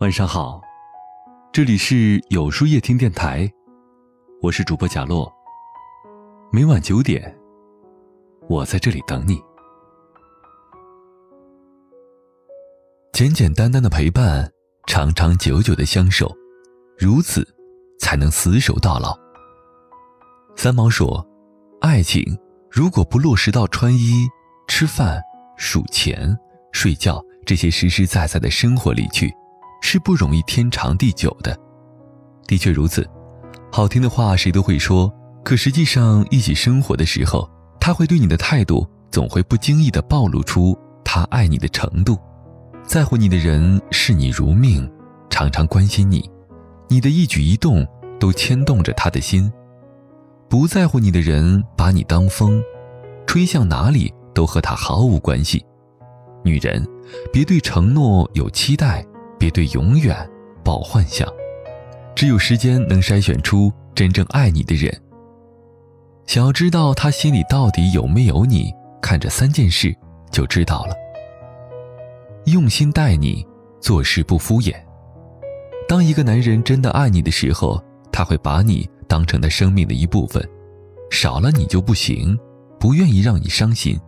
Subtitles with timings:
[0.00, 0.60] 晚上好，
[1.50, 3.50] 这里是有书夜听电台，
[4.42, 5.32] 我是主播贾洛。
[6.52, 7.34] 每晚九点，
[8.46, 9.42] 我在这里等你。
[13.14, 14.46] 简简单单的陪伴，
[14.86, 16.30] 长长久久的相守，
[16.98, 17.42] 如此
[17.98, 19.18] 才能厮守到老。
[20.56, 21.26] 三毛说
[21.80, 22.22] ：“爱情
[22.70, 24.28] 如果不落实到穿衣、
[24.68, 25.22] 吃饭、
[25.56, 26.36] 数钱、
[26.70, 29.34] 睡觉这些实实在在的生活里去。”
[29.80, 31.56] 是不容易天长地久的，
[32.46, 33.08] 的确如此。
[33.72, 35.12] 好听的话谁都会说，
[35.44, 37.48] 可实际上一起生活的时候，
[37.80, 42.18] 他会对你的态度总会不经意地暴露出他爱你的程度。
[42.84, 44.90] 在乎你的人视你如命，
[45.28, 46.28] 常常关心你，
[46.88, 47.86] 你的一举一动
[48.18, 49.52] 都牵动着他的心。
[50.48, 52.62] 不在乎你的人把你当风，
[53.26, 55.64] 吹向哪里都和他毫无关系。
[56.44, 56.86] 女人，
[57.32, 59.04] 别对承诺有期待。
[59.38, 60.16] 别对永远
[60.64, 61.28] 抱幻想，
[62.14, 64.94] 只有时间能筛选出真正爱你的人。
[66.26, 69.94] 想要知道他心里到底有没有你，看这三件事
[70.30, 70.94] 就知道了。
[72.46, 73.46] 用心待你，
[73.80, 74.74] 做事不敷衍。
[75.88, 80.42] 当一个男人真的爱你的时候，他会把你当成他生命的一部分，
[81.10, 82.36] 少了你就不行，
[82.80, 83.98] 不愿意让你伤心。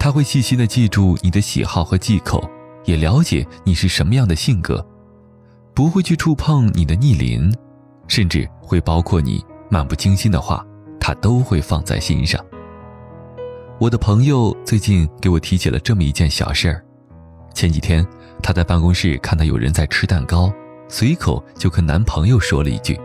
[0.00, 2.42] 他会细心的记住你的喜好和忌口。
[2.88, 4.84] 也了解你是什么样的性格，
[5.74, 7.54] 不会去触碰你的逆鳞，
[8.06, 10.64] 甚至会包括你漫不经心的话，
[10.98, 12.42] 他都会放在心上。
[13.78, 16.82] 我的朋友最近给我提起了这么一件小事儿：
[17.52, 18.02] 前几天
[18.42, 20.50] 她在办公室看到有人在吃蛋糕，
[20.88, 22.98] 随口就跟男朋友说了一句，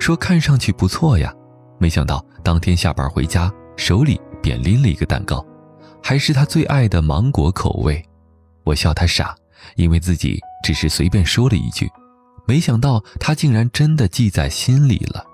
[0.00, 1.32] 说看上去不错呀。
[1.78, 5.46] 没想到当天下班回家，手里便拎了一个蛋糕，
[6.02, 8.04] 还是他最爱的芒果口味。
[8.64, 9.34] 我笑他傻，
[9.76, 11.88] 因为自己只是随便说了一句，
[12.46, 15.24] 没想到他竟然真的记在心里了。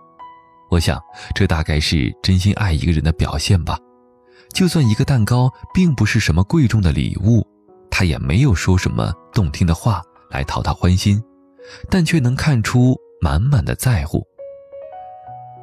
[0.71, 1.01] 我想，
[1.35, 3.79] 这大概是真心爱一个人的表现吧。
[4.53, 7.47] 就算一个蛋糕并不是什么贵重的礼物，
[7.91, 11.23] 他也没有说什么动听的话来讨他欢心，
[11.89, 14.27] 但却能看出满满的在乎。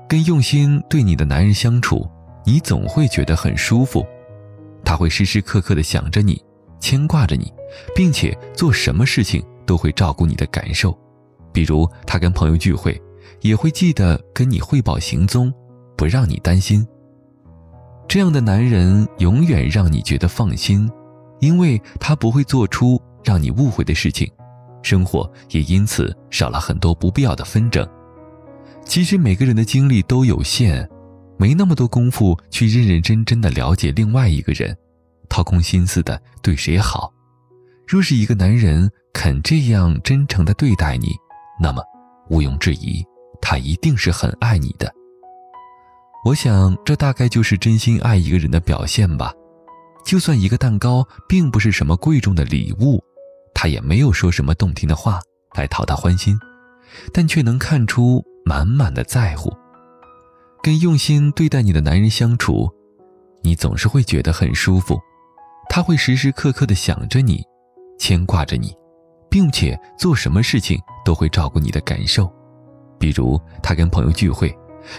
[0.07, 2.09] 跟用心对你的男人相处，
[2.45, 4.05] 你总会觉得很舒服，
[4.85, 6.41] 他会时时刻刻的想着你。
[6.79, 7.51] 牵挂着你，
[7.95, 10.97] 并且做什么事情都会照顾你的感受，
[11.51, 12.99] 比如他跟朋友聚会，
[13.41, 15.53] 也会记得跟你汇报行踪，
[15.95, 16.85] 不让你担心。
[18.07, 20.89] 这样的男人永远让你觉得放心，
[21.39, 24.31] 因为他不会做出让你误会的事情，
[24.81, 27.85] 生活也因此少了很多不必要的纷争。
[28.85, 30.87] 其实每个人的精力都有限，
[31.37, 34.75] 没那么多功夫去认认真真的了解另外一个人。
[35.29, 37.13] 掏空心思的对谁好？
[37.87, 41.15] 若是一个男人肯这样真诚的对待你，
[41.61, 41.81] 那么
[42.29, 43.05] 毋庸置疑，
[43.41, 44.93] 他一定是很爱你的。
[46.25, 49.31] 我想，这大概就是真心爱一个人的表现吧。
[50.03, 53.01] 就算一个蛋糕并不是什么贵重的礼物，
[53.53, 55.21] 他也没有说什么动听的话
[55.55, 56.37] 来讨他欢心，
[57.13, 59.55] 但却能看出满满的在乎。
[60.61, 62.69] 跟用心对待你的男人相处，
[63.41, 64.99] 你总是会觉得很舒服。
[65.69, 67.43] 他会时时刻刻的想着你，
[67.99, 68.73] 牵挂着你，
[69.29, 72.31] 并且做什么事情都会照顾你的感受。
[72.99, 74.55] 比如他跟朋友聚会，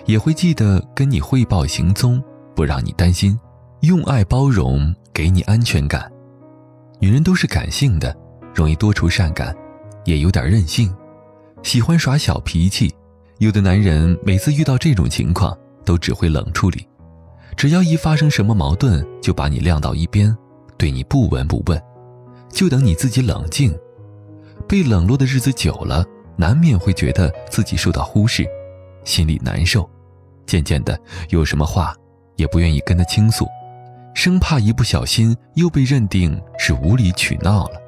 [0.07, 2.23] 也会记得跟你汇报行踪，
[2.55, 3.39] 不让你担心，
[3.81, 6.11] 用爱包容，给你安全感。
[7.01, 8.17] 女人都是感性的，
[8.55, 9.55] 容易多愁善感，
[10.05, 10.95] 也有点任性，
[11.63, 12.95] 喜欢耍小脾气。
[13.39, 16.87] 有的男人每次遇到这种情况，都只会冷处理，
[17.57, 20.37] 只要一发生什么矛盾，就把你晾到一边。
[20.79, 21.83] 对你不闻不问，
[22.51, 23.77] 就等你自己冷静。
[24.69, 26.05] 被冷落的日子久了，
[26.37, 28.47] 难免会觉得自己受到忽视，
[29.05, 29.89] 心里难受。
[30.47, 30.99] 渐渐的，
[31.31, 31.95] 有什么话
[32.37, 33.47] 也不愿意跟他倾诉，
[34.15, 37.81] 生怕一不小心又被认定是无理取闹了。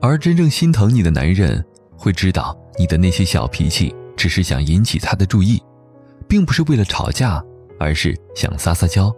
[0.00, 1.64] 而真正心疼你的男人，
[1.96, 5.62] 会知道你的那些小脾气只是想引起他的注意，
[6.28, 7.42] 并不是为了吵架，
[7.78, 9.14] 而是想撒撒娇，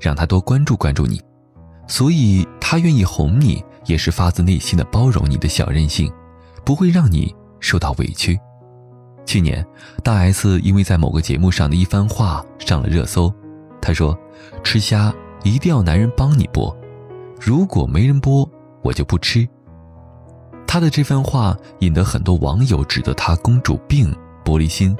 [0.00, 1.20] 让他多关注关注你。
[1.88, 6.12] 所以，他愿意哄你，也是发自内心的包容你的小任性，
[6.64, 8.38] 不会让你受到委屈。
[9.24, 9.66] 去年，
[10.04, 13.32] 大 S 因为在某个节目上的一番话上了热搜。
[13.80, 14.16] 她说
[14.62, 15.12] ：“吃虾
[15.42, 16.74] 一定要男人帮你剥，
[17.40, 18.48] 如果没人剥，
[18.82, 19.48] 我就不吃。”
[20.66, 24.14] 她的这番话引得很多网友指责她公主病、
[24.44, 24.94] 玻璃心。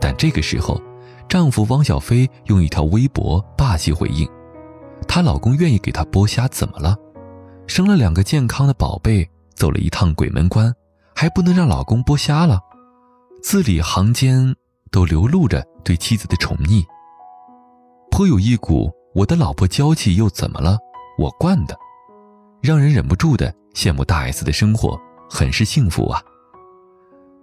[0.00, 0.80] 但这个时候，
[1.28, 4.28] 丈夫汪小菲用一条微博霸气回应。
[5.06, 6.96] 她老公愿意给她剥虾，怎么了？
[7.66, 10.72] 生了两个健康的宝贝，走了一趟鬼门关，
[11.14, 12.60] 还不能让老公剥虾了，
[13.42, 14.54] 字里行间
[14.90, 16.84] 都流露着对妻子的宠溺，
[18.10, 20.76] 颇有一股我的老婆娇气又怎么了，
[21.18, 21.76] 我惯的，
[22.60, 25.00] 让人忍不住的羡慕大 S 的生活
[25.30, 26.20] 很是幸福啊。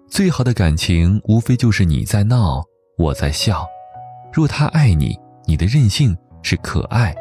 [0.08, 2.64] 最好的感情无非就是你在闹，
[2.98, 3.66] 我在笑。
[4.34, 7.16] 若他爱你，你的任性是可爱，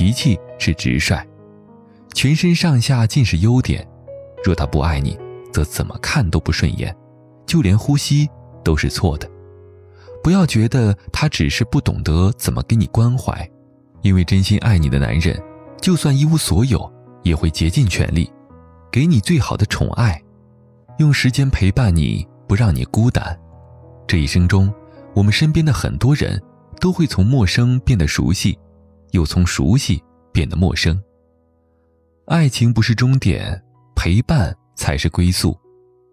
[0.00, 1.22] 脾气是直率，
[2.14, 3.84] 全身上下尽是优点；
[4.42, 5.14] 若他不爱你，
[5.52, 6.96] 则怎么看都不顺眼，
[7.44, 8.26] 就连呼吸
[8.64, 9.30] 都是错的。
[10.24, 13.46] 不要觉得他只是不懂得怎么给你关怀，
[14.00, 15.38] 因为真心爱你的男人，
[15.82, 16.90] 就算一无所有，
[17.22, 18.32] 也会竭尽全力，
[18.90, 20.18] 给你最好的宠爱，
[20.96, 23.38] 用时间陪伴你，不让你孤单。
[24.06, 24.72] 这一生中，
[25.12, 26.42] 我们身边的很多人，
[26.80, 28.58] 都会从陌生变得熟悉，
[29.12, 30.02] 又从熟悉
[30.32, 31.02] 变得陌生。
[32.26, 33.62] 爱情不是终点，
[33.94, 34.56] 陪伴。
[34.76, 35.54] 才是归宿，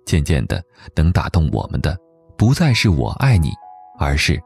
[0.05, 0.61] 渐渐的，
[0.93, 1.97] 能打动我们的，
[2.37, 3.49] 不再是我爱你，
[3.97, 4.37] 而是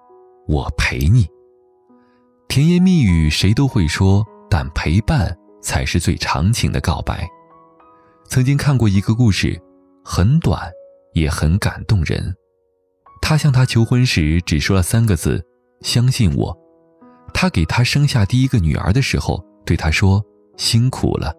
[0.48, 1.28] 我陪你。
[2.48, 7.28] 甜言蜜语谁都会说，但陪伴才是最长情的告白。
[8.28, 9.60] 曾经看过一个故事，
[10.06, 10.72] 很短，
[11.16, 12.36] 也很感动人。
[13.24, 15.44] 他向她求婚时，只说了三个字
[15.82, 16.56] ：“相信我。”
[17.42, 20.24] 他给她生下第一个女儿的时候，对她说
[20.58, 21.34] ：“辛苦了。”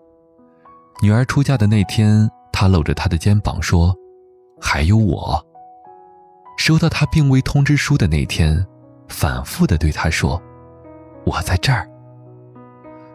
[1.00, 2.28] 女儿出嫁的那天。
[2.52, 3.94] 他搂着她的肩膀说
[4.60, 5.40] ：“还有我。”
[6.58, 8.66] 收到他病危通知书的那天，
[9.06, 10.43] 反复的对她说
[11.25, 11.88] ：“我在这儿。”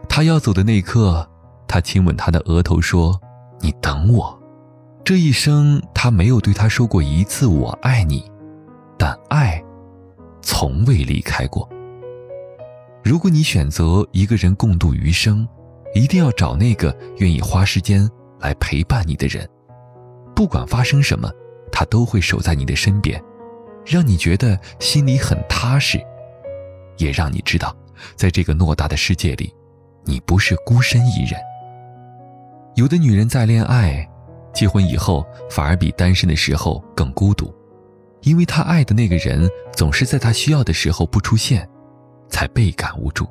[0.08, 1.30] 他要走的那一刻，
[1.68, 3.20] 他亲吻她的额头说
[3.60, 4.42] ：“你等我。”
[5.04, 8.32] 这一生，他没有对她说过一次“我爱你”，
[8.98, 9.62] 但爱，
[10.42, 11.68] 从未离开过。
[13.08, 15.48] 如果你选择一个人共度余生，
[15.96, 18.06] 一定要找那个愿意花时间。
[18.42, 19.50] 来陪伴你的人，
[20.36, 21.32] 不管发生什么，
[21.72, 23.20] 他都会守在你的身边，
[23.86, 26.00] 让你觉得心里很踏实，
[26.98, 27.76] 也让你知道，
[28.16, 29.52] 在这个偌大的世界里，
[30.04, 31.40] 你不是孤身一人。
[32.76, 34.08] 有的女人在恋爱、
[34.54, 37.52] 结婚以后，反而比单身的时候更孤独，
[38.22, 41.68] 因为她爱的那个人总是在她需要的时候不出现，
[42.30, 43.28] 才倍感无助。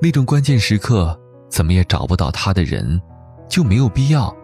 [0.00, 1.18] 那种关键时刻
[1.48, 3.00] 怎么也找不到他的人。
[3.46, 4.34] 就没有必要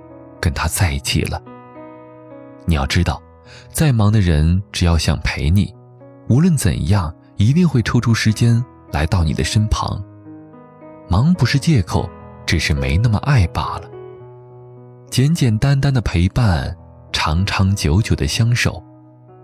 [0.40, 1.42] 跟他在一起了。
[2.66, 3.20] 你要知道，
[3.72, 5.74] 再忙的人，只要想陪你，
[6.28, 8.62] 无论怎样，一定会抽出时间
[8.92, 10.00] 来到你的身旁。
[11.08, 12.08] 忙不是借口，
[12.46, 13.90] 只是没那么爱罢了。
[15.10, 16.76] 简简单单的陪伴，
[17.10, 18.80] 长长久久的相守，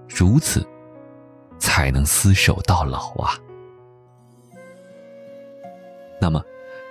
[0.07, 0.65] 如此，
[1.59, 3.35] 才能厮守到老啊。
[6.21, 6.43] 那么，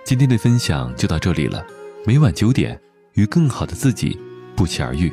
[0.06, 1.66] 今天的分享就到这里了。
[2.06, 2.80] 每晚九点，
[3.14, 4.20] 与更好的自己
[4.56, 5.12] 不期而遇。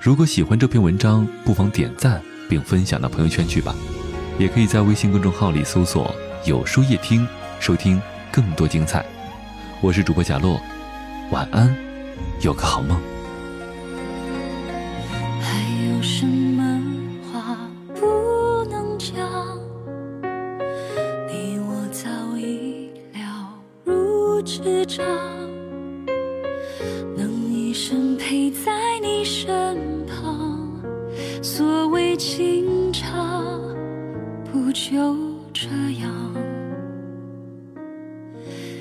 [0.00, 3.74] 如果喜欢这篇文章，不妨点赞并分享到朋友圈去吧。
[4.38, 6.14] 也可以在微信公众号里搜索
[6.44, 7.26] “有书夜听”，
[7.60, 8.00] 收听
[8.30, 9.04] 更多精彩。
[9.80, 10.60] 我是主播贾洛，
[11.30, 11.74] 晚安，
[12.40, 13.11] 有个好梦。
[35.62, 35.68] 这
[36.00, 36.10] 样？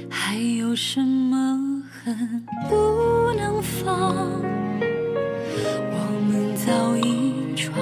[0.09, 4.41] 还有什么恨不能放？
[5.91, 5.95] 我
[6.27, 7.77] 们早已闯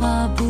[0.00, 0.43] 花不